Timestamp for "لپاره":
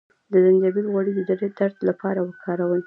1.89-2.19